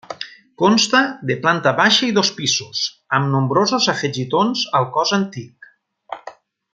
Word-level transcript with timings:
Consta 0.61 1.01
de 1.31 1.35
planta 1.43 1.73
baixa 1.81 2.07
i 2.07 2.15
dos 2.19 2.31
pisos, 2.39 2.81
amb 3.19 3.31
nombrosos 3.37 3.87
afegitons 3.97 4.67
al 4.81 4.89
cos 4.97 5.17
antic. 5.23 5.73